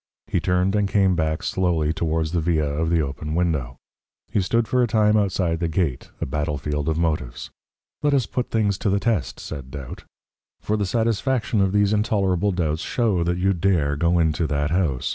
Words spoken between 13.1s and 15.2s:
that you dare go into that house.